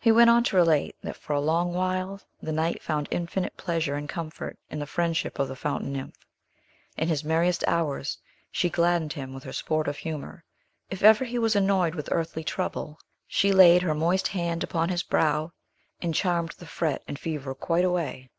He 0.00 0.10
went 0.10 0.28
on 0.28 0.42
to 0.42 0.56
relate, 0.56 0.96
that 1.02 1.16
for 1.16 1.34
a 1.34 1.40
long 1.40 1.72
While 1.72 2.20
the 2.42 2.50
knight 2.50 2.82
found 2.82 3.06
infinite 3.12 3.56
pleasure 3.56 3.94
and 3.94 4.08
comfort 4.08 4.58
in 4.70 4.80
the 4.80 4.88
friendship 4.88 5.38
of 5.38 5.46
the 5.46 5.54
fountain 5.54 5.92
nymph. 5.92 6.26
In 6.96 7.06
his 7.06 7.22
merriest 7.22 7.62
hours, 7.68 8.18
she 8.50 8.68
gladdened 8.68 9.12
him 9.12 9.32
with 9.32 9.44
her 9.44 9.52
sportive 9.52 9.98
humor. 9.98 10.42
If 10.90 11.04
ever 11.04 11.24
he 11.24 11.38
was 11.38 11.54
annoyed 11.54 11.94
with 11.94 12.08
earthly 12.10 12.42
trouble, 12.42 12.98
she 13.28 13.52
laid 13.52 13.82
her 13.82 13.94
moist 13.94 14.26
hand 14.26 14.64
upon 14.64 14.88
his 14.88 15.04
brow, 15.04 15.52
and 16.00 16.12
charmed 16.12 16.56
the 16.58 16.66
fret 16.66 17.04
and 17.06 17.16
fever 17.16 17.54
quite 17.54 17.84
away. 17.84 18.30